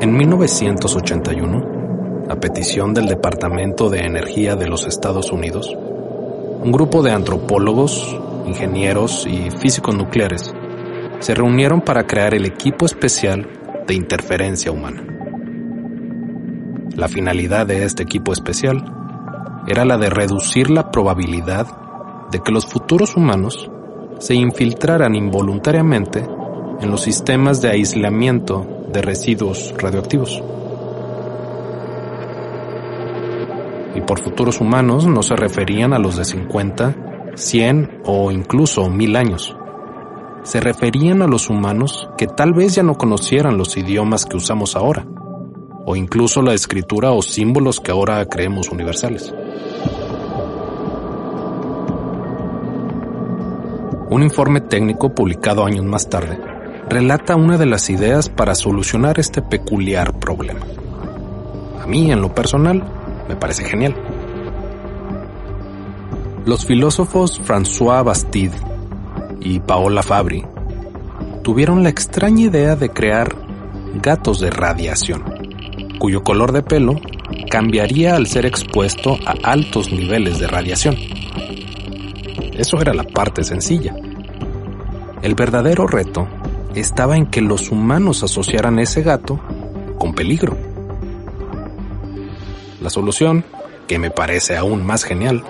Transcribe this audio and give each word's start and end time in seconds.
En 0.00 0.16
1981, 0.16 2.24
a 2.30 2.36
petición 2.36 2.94
del 2.94 3.04
Departamento 3.04 3.90
de 3.90 4.06
Energía 4.06 4.56
de 4.56 4.66
los 4.66 4.86
Estados 4.86 5.30
Unidos, 5.30 5.76
un 5.76 6.72
grupo 6.72 7.02
de 7.02 7.10
antropólogos, 7.10 8.18
ingenieros 8.46 9.26
y 9.26 9.50
físicos 9.50 9.94
nucleares 9.94 10.54
se 11.18 11.34
reunieron 11.34 11.82
para 11.82 12.06
crear 12.06 12.32
el 12.32 12.46
equipo 12.46 12.86
especial 12.86 13.46
de 13.86 13.92
interferencia 13.92 14.72
humana. 14.72 15.04
La 16.96 17.08
finalidad 17.08 17.66
de 17.66 17.84
este 17.84 18.02
equipo 18.02 18.32
especial 18.32 18.82
era 19.66 19.84
la 19.84 19.98
de 19.98 20.08
reducir 20.08 20.70
la 20.70 20.90
probabilidad 20.90 21.66
de 22.30 22.40
que 22.40 22.52
los 22.52 22.64
futuros 22.64 23.18
humanos 23.18 23.70
se 24.18 24.34
infiltraran 24.34 25.14
involuntariamente 25.14 26.26
en 26.80 26.90
los 26.90 27.02
sistemas 27.02 27.60
de 27.60 27.68
aislamiento 27.68 28.79
de 28.92 29.02
residuos 29.02 29.74
radioactivos. 29.78 30.42
Y 33.94 34.00
por 34.02 34.22
futuros 34.22 34.60
humanos 34.60 35.06
no 35.06 35.22
se 35.22 35.36
referían 35.36 35.92
a 35.92 35.98
los 35.98 36.16
de 36.16 36.24
50, 36.24 37.32
100 37.34 38.02
o 38.04 38.30
incluso 38.30 38.88
1000 38.88 39.16
años. 39.16 39.56
Se 40.42 40.60
referían 40.60 41.22
a 41.22 41.26
los 41.26 41.50
humanos 41.50 42.08
que 42.16 42.26
tal 42.26 42.52
vez 42.52 42.74
ya 42.74 42.82
no 42.82 42.94
conocieran 42.94 43.58
los 43.58 43.76
idiomas 43.76 44.24
que 44.24 44.36
usamos 44.36 44.74
ahora, 44.74 45.06
o 45.84 45.96
incluso 45.96 46.40
la 46.42 46.54
escritura 46.54 47.10
o 47.12 47.22
símbolos 47.22 47.80
que 47.80 47.90
ahora 47.90 48.24
creemos 48.26 48.70
universales. 48.70 49.34
Un 54.08 54.22
informe 54.22 54.60
técnico 54.60 55.14
publicado 55.14 55.64
años 55.64 55.84
más 55.84 56.08
tarde 56.08 56.49
relata 56.88 57.36
una 57.36 57.56
de 57.56 57.66
las 57.66 57.90
ideas 57.90 58.28
para 58.28 58.54
solucionar 58.54 59.20
este 59.20 59.42
peculiar 59.42 60.18
problema. 60.18 60.66
A 61.82 61.86
mí, 61.86 62.10
en 62.10 62.20
lo 62.20 62.34
personal, 62.34 62.82
me 63.28 63.36
parece 63.36 63.64
genial. 63.64 63.94
Los 66.46 66.64
filósofos 66.64 67.40
François 67.42 68.02
Bastide 68.04 68.56
y 69.40 69.60
Paola 69.60 70.02
Fabri 70.02 70.44
tuvieron 71.42 71.82
la 71.82 71.90
extraña 71.90 72.42
idea 72.42 72.76
de 72.76 72.90
crear 72.90 73.34
gatos 73.94 74.40
de 74.40 74.50
radiación, 74.50 75.24
cuyo 75.98 76.22
color 76.22 76.52
de 76.52 76.62
pelo 76.62 76.96
cambiaría 77.50 78.16
al 78.16 78.26
ser 78.26 78.46
expuesto 78.46 79.18
a 79.26 79.34
altos 79.50 79.92
niveles 79.92 80.38
de 80.38 80.46
radiación. 80.46 80.96
Eso 82.54 82.80
era 82.80 82.94
la 82.94 83.04
parte 83.04 83.42
sencilla. 83.42 83.94
El 85.22 85.34
verdadero 85.34 85.86
reto 85.86 86.28
estaba 86.74 87.16
en 87.16 87.26
que 87.26 87.40
los 87.40 87.70
humanos 87.70 88.22
asociaran 88.22 88.78
ese 88.78 89.02
gato 89.02 89.40
con 89.98 90.14
peligro. 90.14 90.56
La 92.80 92.90
solución, 92.90 93.44
que 93.86 93.98
me 93.98 94.10
parece 94.10 94.56
aún 94.56 94.86
más 94.86 95.04
genial, 95.04 95.42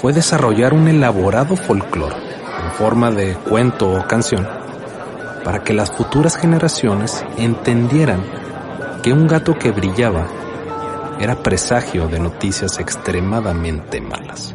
fue 0.00 0.12
desarrollar 0.12 0.74
un 0.74 0.88
elaborado 0.88 1.56
folclore 1.56 2.16
en 2.64 2.70
forma 2.72 3.10
de 3.10 3.34
cuento 3.34 3.90
o 3.90 4.06
canción 4.06 4.46
para 5.44 5.64
que 5.64 5.72
las 5.72 5.90
futuras 5.90 6.36
generaciones 6.36 7.24
entendieran 7.36 8.22
que 9.02 9.12
un 9.12 9.26
gato 9.26 9.58
que 9.58 9.72
brillaba 9.72 10.28
era 11.20 11.42
presagio 11.42 12.08
de 12.08 12.20
noticias 12.20 12.78
extremadamente 12.78 14.00
malas. 14.00 14.54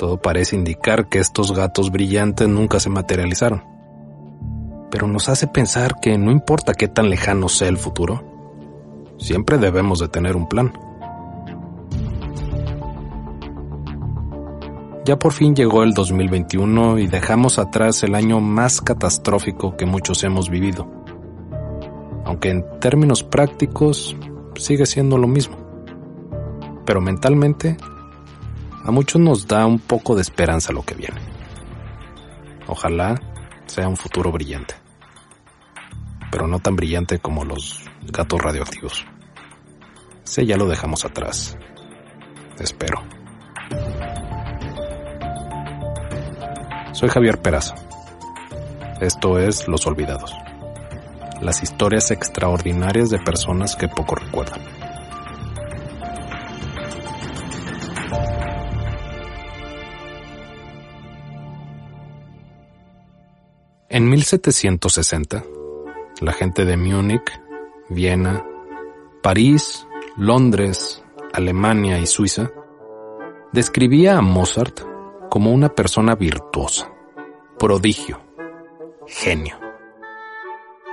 Todo 0.00 0.16
parece 0.16 0.56
indicar 0.56 1.10
que 1.10 1.18
estos 1.18 1.54
gatos 1.54 1.90
brillantes 1.90 2.48
nunca 2.48 2.80
se 2.80 2.88
materializaron. 2.88 3.62
Pero 4.90 5.06
nos 5.06 5.28
hace 5.28 5.46
pensar 5.46 6.00
que 6.00 6.16
no 6.16 6.30
importa 6.30 6.72
qué 6.72 6.88
tan 6.88 7.10
lejano 7.10 7.50
sea 7.50 7.68
el 7.68 7.76
futuro, 7.76 8.24
siempre 9.18 9.58
debemos 9.58 9.98
de 9.98 10.08
tener 10.08 10.36
un 10.36 10.48
plan. 10.48 10.72
Ya 15.04 15.18
por 15.18 15.34
fin 15.34 15.54
llegó 15.54 15.82
el 15.82 15.92
2021 15.92 16.98
y 16.98 17.06
dejamos 17.06 17.58
atrás 17.58 18.02
el 18.02 18.14
año 18.14 18.40
más 18.40 18.80
catastrófico 18.80 19.76
que 19.76 19.84
muchos 19.84 20.24
hemos 20.24 20.48
vivido. 20.48 20.90
Aunque 22.24 22.48
en 22.48 22.64
términos 22.80 23.22
prácticos 23.22 24.16
sigue 24.54 24.86
siendo 24.86 25.18
lo 25.18 25.28
mismo. 25.28 25.58
Pero 26.86 27.02
mentalmente 27.02 27.76
a 28.84 28.90
muchos 28.90 29.20
nos 29.20 29.46
da 29.46 29.66
un 29.66 29.78
poco 29.78 30.14
de 30.14 30.22
esperanza 30.22 30.72
lo 30.72 30.82
que 30.82 30.94
viene. 30.94 31.20
Ojalá 32.66 33.20
sea 33.66 33.88
un 33.88 33.96
futuro 33.96 34.32
brillante. 34.32 34.74
Pero 36.30 36.46
no 36.46 36.60
tan 36.60 36.76
brillante 36.76 37.18
como 37.18 37.44
los 37.44 37.84
gatos 38.06 38.40
radioactivos. 38.40 39.04
Ese 40.24 40.46
ya 40.46 40.56
lo 40.56 40.66
dejamos 40.66 41.04
atrás. 41.04 41.56
Espero. 42.58 43.02
Soy 46.92 47.08
Javier 47.08 47.40
Peraza. 47.40 47.74
Esto 49.00 49.38
es 49.38 49.66
Los 49.66 49.86
Olvidados. 49.86 50.32
Las 51.40 51.62
historias 51.62 52.10
extraordinarias 52.10 53.10
de 53.10 53.18
personas 53.18 53.74
que 53.74 53.88
poco 53.88 54.14
recuerdan. 54.14 54.60
En 63.92 64.08
1760, 64.08 65.42
la 66.20 66.32
gente 66.32 66.64
de 66.64 66.76
Múnich, 66.76 67.42
Viena, 67.88 68.46
París, 69.20 69.84
Londres, 70.16 71.02
Alemania 71.32 71.98
y 71.98 72.06
Suiza 72.06 72.52
describía 73.52 74.16
a 74.16 74.20
Mozart 74.20 74.82
como 75.28 75.50
una 75.50 75.70
persona 75.70 76.14
virtuosa, 76.14 76.88
prodigio, 77.58 78.20
genio. 79.08 79.58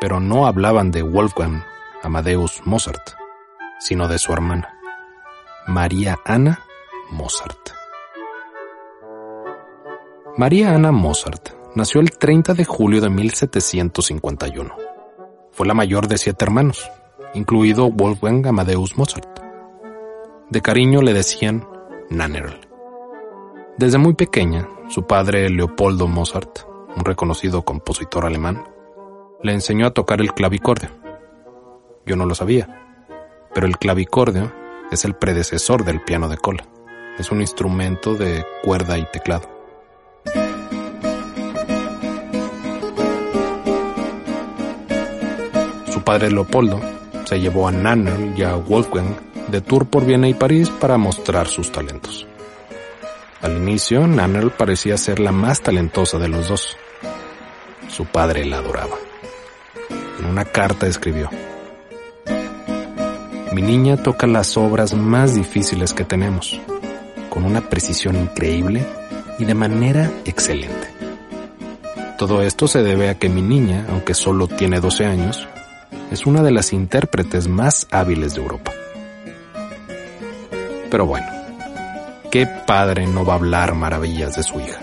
Pero 0.02 0.20
no 0.20 0.48
hablaban 0.48 0.90
de 0.90 1.04
Wolfgang 1.04 1.64
Amadeus 2.02 2.64
Mozart, 2.66 3.12
sino 3.80 4.08
de 4.08 4.18
su 4.18 4.34
hermana, 4.34 4.76
María 5.68 6.18
Ana 6.26 6.66
Mozart. 7.12 7.60
María 10.36 10.74
Ana 10.74 10.92
Mozart 10.92 11.57
nació 11.78 12.02
el 12.02 12.10
30 12.10 12.56
de 12.56 12.66
julio 12.66 13.02
de 13.02 13.12
1751. 13.12 14.76
Fue 15.52 15.68
la 15.68 15.76
mayor 15.76 16.08
de 16.08 16.18
siete 16.18 16.44
hermanos, 16.44 16.90
incluido 17.36 17.92
Wolfgang 17.92 18.48
Amadeus 18.48 18.98
Mozart. 18.98 19.40
De 20.50 20.62
cariño 20.62 21.04
le 21.04 21.14
decían 21.14 21.68
Nannerl. 22.10 22.62
Desde 23.78 24.00
muy 24.00 24.16
pequeña, 24.16 24.68
su 24.90 25.06
padre 25.06 25.52
Leopoldo 25.52 26.08
Mozart, 26.08 26.62
un 26.96 27.06
reconocido 27.06 27.62
compositor 27.62 28.26
alemán, 28.26 28.64
le 29.44 29.54
enseñó 29.54 29.86
a 29.86 29.94
tocar 29.94 30.20
el 30.20 30.34
clavicordio. 30.34 30.90
Yo 32.08 32.16
no 32.16 32.26
lo 32.26 32.34
sabía, 32.34 33.06
pero 33.54 33.68
el 33.68 33.78
clavicordio 33.78 34.52
es 34.90 35.06
el 35.06 35.14
predecesor 35.14 35.86
del 35.86 36.02
piano 36.02 36.28
de 36.28 36.38
cola. 36.38 36.68
Es 37.20 37.32
un 37.32 37.40
instrumento 37.40 38.16
de 38.16 38.44
cuerda 38.64 38.98
y 38.98 39.06
teclado. 39.12 39.57
Padre 46.08 46.32
Leopoldo 46.32 46.80
se 47.26 47.38
llevó 47.38 47.68
a 47.68 47.72
Nannerl 47.74 48.34
y 48.40 48.42
a 48.42 48.56
Wolfgang 48.56 49.14
de 49.50 49.60
tour 49.60 49.88
por 49.88 50.06
Viena 50.06 50.30
y 50.30 50.34
París 50.34 50.70
para 50.70 50.98
mostrar 50.98 51.50
sus 51.50 51.70
talentos. 51.70 52.26
Al 53.42 53.58
inicio, 53.58 54.08
Nannerl 54.08 54.52
parecía 54.52 54.96
ser 54.96 55.20
la 55.20 55.34
más 55.34 55.60
talentosa 55.60 56.18
de 56.18 56.30
los 56.30 56.48
dos. 56.48 56.78
Su 57.90 58.06
padre 58.06 58.46
la 58.46 58.60
adoraba. 58.60 58.96
En 60.18 60.28
una 60.28 60.46
carta 60.46 60.88
escribió, 60.88 61.30
Mi 63.52 63.62
niña 63.62 64.02
toca 64.02 64.28
las 64.28 64.56
obras 64.56 64.94
más 64.94 65.36
difíciles 65.36 65.92
que 65.92 66.06
tenemos, 66.06 66.62
con 67.30 67.44
una 67.44 67.68
precisión 67.68 68.16
increíble 68.16 68.86
y 69.40 69.44
de 69.44 69.56
manera 69.56 70.10
excelente. 70.24 70.88
Todo 72.18 72.44
esto 72.44 72.70
se 72.70 72.82
debe 72.82 73.10
a 73.10 73.20
que 73.20 73.28
mi 73.28 73.42
niña, 73.42 73.88
aunque 73.90 74.14
solo 74.14 74.48
tiene 74.48 74.80
12 74.80 75.06
años, 75.06 75.50
es 76.12 76.26
una 76.26 76.42
de 76.42 76.52
las 76.52 76.74
intérpretes 76.74 77.48
más 77.48 77.88
hábiles 77.92 78.36
de 78.36 78.42
Europa. 78.42 78.72
Pero 80.90 81.06
bueno, 81.06 81.28
¿qué 82.32 82.46
padre 82.46 83.08
no 83.08 83.26
va 83.26 83.34
a 83.34 83.38
hablar 83.38 83.76
maravillas 83.76 84.36
de 84.36 84.44
su 84.44 84.60
hija? 84.60 84.80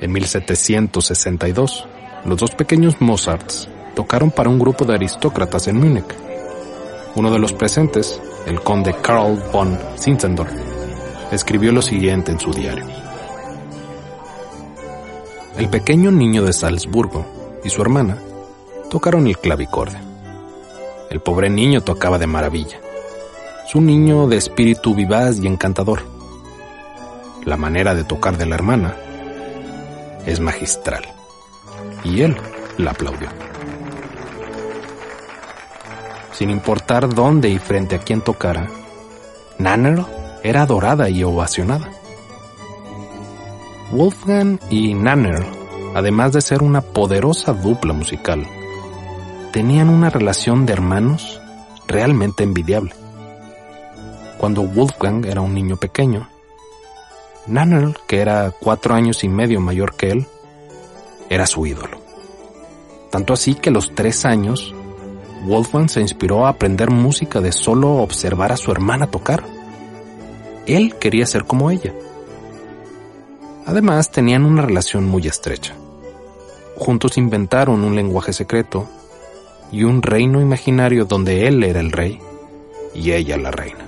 En 0.00 0.12
1762, 0.12 1.86
los 2.24 2.38
dos 2.38 2.50
pequeños 2.52 3.00
Mozarts 3.00 3.68
tocaron 3.94 4.30
para 4.30 4.48
un 4.48 4.58
grupo 4.58 4.84
de 4.84 4.94
aristócratas 4.94 5.68
en 5.68 5.76
Múnich. 5.76 6.14
Uno 7.14 7.30
de 7.30 7.38
los 7.38 7.52
presentes, 7.52 8.20
el 8.46 8.60
conde 8.60 8.96
Karl 9.02 9.42
von 9.52 9.78
Zinzendorf, 9.98 10.52
escribió 11.30 11.72
lo 11.72 11.82
siguiente 11.82 12.32
en 12.32 12.40
su 12.40 12.52
diario. 12.52 13.11
El 15.56 15.68
pequeño 15.68 16.10
niño 16.10 16.44
de 16.44 16.52
Salzburgo 16.54 17.26
y 17.62 17.68
su 17.68 17.82
hermana 17.82 18.16
tocaron 18.90 19.26
el 19.26 19.38
clavicorde. 19.38 19.98
El 21.10 21.20
pobre 21.20 21.50
niño 21.50 21.82
tocaba 21.82 22.18
de 22.18 22.26
maravilla. 22.26 22.80
Es 23.66 23.74
un 23.74 23.84
niño 23.84 24.26
de 24.28 24.38
espíritu 24.38 24.94
vivaz 24.94 25.38
y 25.38 25.46
encantador. 25.46 26.00
La 27.44 27.58
manera 27.58 27.94
de 27.94 28.04
tocar 28.04 28.38
de 28.38 28.46
la 28.46 28.54
hermana 28.54 28.96
es 30.24 30.40
magistral. 30.40 31.04
Y 32.02 32.22
él 32.22 32.34
la 32.78 32.92
aplaudió. 32.92 33.28
Sin 36.32 36.48
importar 36.48 37.14
dónde 37.14 37.50
y 37.50 37.58
frente 37.58 37.96
a 37.96 37.98
quién 37.98 38.22
tocara, 38.22 38.68
Nanner 39.58 40.02
era 40.42 40.62
adorada 40.62 41.10
y 41.10 41.22
ovacionada. 41.22 41.91
Wolfgang 43.92 44.58
y 44.70 44.94
Nanner, 44.94 45.44
además 45.94 46.32
de 46.32 46.40
ser 46.40 46.62
una 46.62 46.80
poderosa 46.80 47.52
dupla 47.52 47.92
musical, 47.92 48.46
tenían 49.52 49.90
una 49.90 50.08
relación 50.08 50.64
de 50.64 50.72
hermanos 50.72 51.42
realmente 51.86 52.42
envidiable. 52.42 52.94
Cuando 54.38 54.62
Wolfgang 54.62 55.26
era 55.26 55.42
un 55.42 55.52
niño 55.52 55.76
pequeño, 55.76 56.26
Nanner, 57.46 57.94
que 58.06 58.20
era 58.20 58.50
cuatro 58.58 58.94
años 58.94 59.24
y 59.24 59.28
medio 59.28 59.60
mayor 59.60 59.94
que 59.94 60.08
él, 60.08 60.26
era 61.28 61.46
su 61.46 61.66
ídolo. 61.66 61.98
Tanto 63.10 63.34
así 63.34 63.54
que 63.54 63.68
a 63.68 63.72
los 63.74 63.94
tres 63.94 64.24
años, 64.24 64.74
Wolfgang 65.44 65.90
se 65.90 66.00
inspiró 66.00 66.46
a 66.46 66.48
aprender 66.48 66.90
música 66.90 67.42
de 67.42 67.52
solo 67.52 67.96
observar 67.96 68.52
a 68.52 68.56
su 68.56 68.72
hermana 68.72 69.10
tocar. 69.10 69.44
Él 70.66 70.94
quería 70.98 71.26
ser 71.26 71.44
como 71.44 71.70
ella. 71.70 71.92
Además, 73.66 74.10
tenían 74.10 74.44
una 74.44 74.62
relación 74.62 75.04
muy 75.04 75.26
estrecha. 75.26 75.74
Juntos 76.76 77.16
inventaron 77.16 77.84
un 77.84 77.94
lenguaje 77.94 78.32
secreto 78.32 78.88
y 79.70 79.84
un 79.84 80.02
reino 80.02 80.40
imaginario 80.40 81.04
donde 81.04 81.46
él 81.46 81.62
era 81.62 81.80
el 81.80 81.92
rey 81.92 82.20
y 82.94 83.12
ella 83.12 83.36
la 83.36 83.50
reina. 83.50 83.86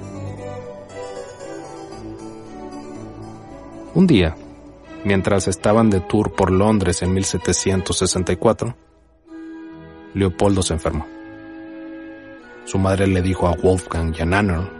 Un 3.95 4.07
día, 4.07 4.37
mientras 5.05 5.49
estaban 5.49 5.91
de 5.91 6.01
tour 6.01 6.33
por 6.33 6.51
Londres 6.51 7.03
en 7.03 7.13
1764, 7.13 8.75
Leopoldo 10.15 10.63
se 10.63 10.75
enfermó. 10.75 11.07
Su 12.65 12.79
madre 12.79 13.07
le 13.07 13.23
dijo 13.23 13.47
a 13.47 13.55
Wolfgang 13.55 14.15
y 14.17 14.23
a 14.23 14.25
Nanner 14.25 14.71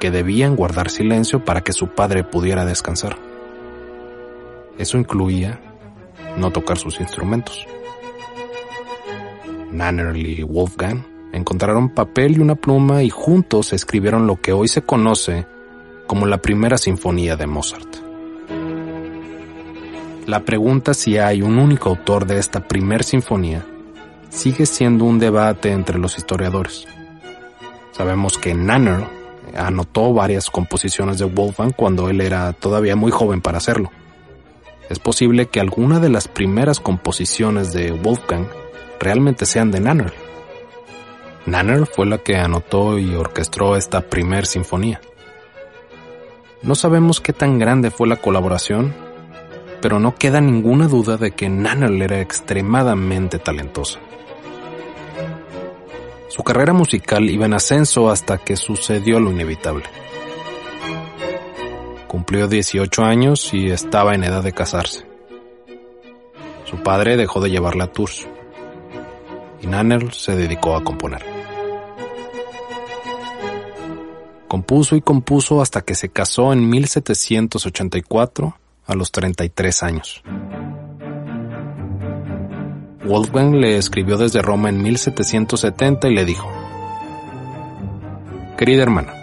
que 0.00 0.10
debían 0.10 0.56
guardar 0.56 0.90
silencio 0.90 1.44
para 1.44 1.60
que 1.60 1.72
su 1.72 1.88
padre 1.88 2.24
pudiera 2.24 2.64
descansar. 2.64 3.27
Eso 4.78 4.96
incluía 4.96 5.60
no 6.36 6.52
tocar 6.52 6.78
sus 6.78 7.00
instrumentos. 7.00 7.66
Nannerl 9.72 10.16
y 10.16 10.42
Wolfgang 10.44 11.04
encontraron 11.32 11.90
papel 11.90 12.36
y 12.36 12.40
una 12.40 12.54
pluma 12.54 13.02
y 13.02 13.10
juntos 13.10 13.72
escribieron 13.72 14.26
lo 14.26 14.40
que 14.40 14.52
hoy 14.52 14.68
se 14.68 14.82
conoce 14.82 15.46
como 16.06 16.26
la 16.26 16.38
primera 16.38 16.78
sinfonía 16.78 17.36
de 17.36 17.46
Mozart. 17.46 17.96
La 20.26 20.44
pregunta 20.44 20.94
si 20.94 21.18
hay 21.18 21.42
un 21.42 21.58
único 21.58 21.90
autor 21.90 22.26
de 22.26 22.38
esta 22.38 22.66
primera 22.66 23.02
sinfonía 23.02 23.66
sigue 24.30 24.66
siendo 24.66 25.04
un 25.04 25.18
debate 25.18 25.72
entre 25.72 25.98
los 25.98 26.18
historiadores. 26.18 26.86
Sabemos 27.92 28.38
que 28.38 28.54
Nanner 28.54 29.04
anotó 29.56 30.12
varias 30.12 30.50
composiciones 30.50 31.18
de 31.18 31.24
Wolfgang 31.24 31.72
cuando 31.74 32.08
él 32.08 32.20
era 32.20 32.52
todavía 32.52 32.94
muy 32.94 33.10
joven 33.10 33.40
para 33.40 33.58
hacerlo 33.58 33.90
es 34.88 34.98
posible 34.98 35.46
que 35.46 35.60
alguna 35.60 36.00
de 36.00 36.08
las 36.08 36.28
primeras 36.28 36.80
composiciones 36.80 37.72
de 37.72 37.92
Wolfgang 37.92 38.46
realmente 38.98 39.46
sean 39.46 39.70
de 39.70 39.80
Nanner. 39.80 40.12
Nanner 41.46 41.86
fue 41.86 42.06
la 42.06 42.18
que 42.18 42.36
anotó 42.36 42.98
y 42.98 43.14
orquestó 43.14 43.76
esta 43.76 44.02
primer 44.02 44.46
sinfonía. 44.46 45.00
No 46.62 46.74
sabemos 46.74 47.20
qué 47.20 47.32
tan 47.32 47.58
grande 47.58 47.90
fue 47.90 48.08
la 48.08 48.16
colaboración, 48.16 48.94
pero 49.80 50.00
no 50.00 50.16
queda 50.16 50.40
ninguna 50.40 50.88
duda 50.88 51.16
de 51.16 51.30
que 51.30 51.48
Nanner 51.48 52.02
era 52.02 52.20
extremadamente 52.20 53.38
talentosa. 53.38 54.00
Su 56.28 56.42
carrera 56.42 56.72
musical 56.72 57.28
iba 57.30 57.46
en 57.46 57.54
ascenso 57.54 58.10
hasta 58.10 58.38
que 58.38 58.56
sucedió 58.56 59.20
lo 59.20 59.30
inevitable. 59.30 59.84
Cumplió 62.08 62.48
18 62.48 63.04
años 63.04 63.52
y 63.52 63.70
estaba 63.70 64.14
en 64.14 64.24
edad 64.24 64.42
de 64.42 64.52
casarse. 64.52 65.04
Su 66.64 66.82
padre 66.82 67.16
dejó 67.16 67.40
de 67.40 67.50
llevarla 67.50 67.84
a 67.84 67.92
tours 67.92 68.26
y 69.60 69.66
Nanner 69.66 70.12
se 70.14 70.34
dedicó 70.34 70.74
a 70.74 70.82
componer. 70.82 71.22
Compuso 74.48 74.96
y 74.96 75.02
compuso 75.02 75.60
hasta 75.60 75.82
que 75.82 75.94
se 75.94 76.08
casó 76.08 76.52
en 76.52 76.68
1784 76.68 78.56
a 78.86 78.94
los 78.94 79.12
33 79.12 79.82
años. 79.82 80.22
Wolfgang 83.04 83.54
le 83.54 83.76
escribió 83.76 84.16
desde 84.16 84.42
Roma 84.42 84.70
en 84.70 84.82
1770 84.82 86.08
y 86.08 86.14
le 86.14 86.24
dijo, 86.24 86.50
Querida 88.56 88.82
hermana, 88.82 89.14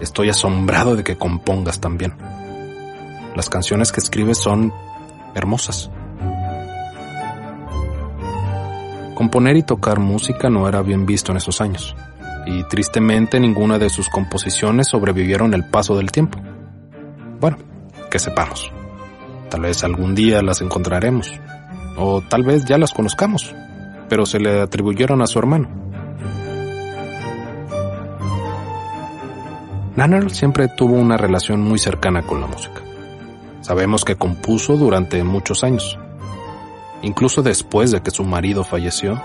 Estoy 0.00 0.30
asombrado 0.30 0.96
de 0.96 1.04
que 1.04 1.16
compongas 1.16 1.80
tan 1.80 1.98
bien. 1.98 2.14
Las 3.36 3.48
canciones 3.48 3.92
que 3.92 4.00
escribes 4.00 4.38
son 4.38 4.72
hermosas. 5.34 5.90
Componer 9.14 9.56
y 9.56 9.62
tocar 9.62 10.00
música 10.00 10.48
no 10.48 10.66
era 10.66 10.80
bien 10.80 11.04
visto 11.04 11.32
en 11.32 11.36
esos 11.36 11.60
años, 11.60 11.94
y 12.46 12.64
tristemente 12.64 13.38
ninguna 13.38 13.78
de 13.78 13.90
sus 13.90 14.08
composiciones 14.08 14.88
sobrevivieron 14.88 15.52
el 15.52 15.68
paso 15.68 15.96
del 15.96 16.10
tiempo. 16.10 16.38
Bueno, 17.38 17.58
que 18.10 18.18
sepamos. 18.18 18.72
Tal 19.50 19.60
vez 19.60 19.84
algún 19.84 20.14
día 20.14 20.40
las 20.42 20.62
encontraremos, 20.62 21.38
o 21.98 22.22
tal 22.22 22.44
vez 22.44 22.64
ya 22.64 22.78
las 22.78 22.92
conozcamos, 22.92 23.54
pero 24.08 24.24
se 24.24 24.40
le 24.40 24.60
atribuyeron 24.60 25.20
a 25.20 25.26
su 25.26 25.38
hermano. 25.38 25.89
Nanner 29.96 30.30
siempre 30.30 30.68
tuvo 30.68 30.94
una 30.94 31.16
relación 31.16 31.60
muy 31.60 31.78
cercana 31.78 32.22
con 32.22 32.40
la 32.40 32.46
música. 32.46 32.80
Sabemos 33.60 34.04
que 34.04 34.16
compuso 34.16 34.76
durante 34.76 35.22
muchos 35.24 35.64
años. 35.64 35.98
Incluso 37.02 37.42
después 37.42 37.90
de 37.90 38.00
que 38.00 38.10
su 38.10 38.24
marido 38.24 38.62
falleció, 38.62 39.20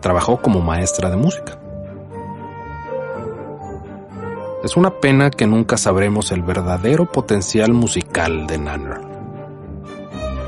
trabajó 0.00 0.40
como 0.40 0.60
maestra 0.60 1.10
de 1.10 1.16
música. 1.16 1.58
Es 4.62 4.76
una 4.76 4.90
pena 4.90 5.30
que 5.30 5.46
nunca 5.46 5.76
sabremos 5.76 6.30
el 6.30 6.42
verdadero 6.42 7.10
potencial 7.10 7.72
musical 7.72 8.46
de 8.46 8.58
Nanner. 8.58 9.00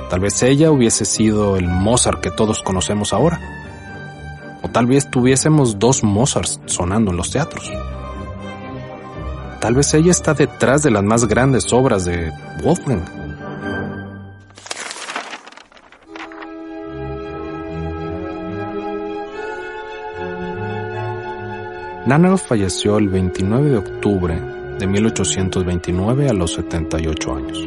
Tal 0.08 0.20
vez 0.20 0.40
ella 0.44 0.70
hubiese 0.70 1.04
sido 1.04 1.56
el 1.56 1.66
Mozart 1.66 2.20
que 2.20 2.30
todos 2.30 2.62
conocemos 2.62 3.12
ahora. 3.12 3.40
O 4.62 4.68
tal 4.68 4.86
vez 4.86 5.10
tuviésemos 5.10 5.80
dos 5.80 6.04
Mozarts 6.04 6.60
sonando 6.66 7.10
en 7.10 7.16
los 7.16 7.32
teatros. 7.32 7.72
Tal 9.64 9.72
vez 9.72 9.94
ella 9.94 10.10
está 10.10 10.34
detrás 10.34 10.82
de 10.82 10.90
las 10.90 11.02
más 11.02 11.26
grandes 11.26 11.72
obras 11.72 12.04
de 12.04 12.30
Wolfgang. 12.62 13.02
Nannerl 22.04 22.36
falleció 22.36 22.98
el 22.98 23.08
29 23.08 23.70
de 23.70 23.76
octubre 23.78 24.38
de 24.78 24.86
1829 24.86 26.28
a 26.28 26.34
los 26.34 26.52
78 26.52 27.34
años. 27.34 27.66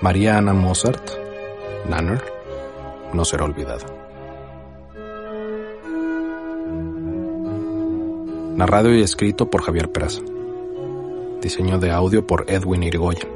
María 0.00 0.38
Ana 0.38 0.52
Mozart, 0.52 1.02
Nannerl, 1.90 2.22
no 3.12 3.24
será 3.24 3.42
olvidada. 3.42 3.84
Narrado 8.56 8.94
y 8.94 9.02
escrito 9.02 9.50
por 9.50 9.62
Javier 9.62 9.90
Peraza. 9.90 10.22
Diseño 11.42 11.80
de 11.80 11.90
audio 11.90 12.24
por 12.24 12.44
Edwin 12.48 12.84
Irigoyen. 12.84 13.28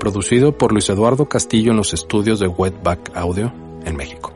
Producido 0.00 0.50
por 0.58 0.72
Luis 0.72 0.88
Eduardo 0.90 1.26
Castillo 1.26 1.70
en 1.70 1.76
los 1.76 1.94
estudios 1.94 2.40
de 2.40 2.48
Wetback 2.48 3.12
Audio 3.14 3.52
en 3.84 3.96
México. 3.96 4.32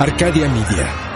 Arcadia 0.00 0.48
Media. 0.48 1.11